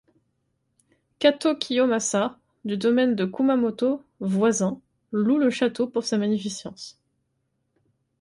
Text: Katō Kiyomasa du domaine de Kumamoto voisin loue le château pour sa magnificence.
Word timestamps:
Katō 1.19 1.59
Kiyomasa 1.59 2.35
du 2.65 2.75
domaine 2.75 3.15
de 3.15 3.25
Kumamoto 3.25 4.03
voisin 4.19 4.81
loue 5.11 5.37
le 5.37 5.51
château 5.51 5.85
pour 5.85 6.05
sa 6.05 6.17
magnificence. 6.17 6.97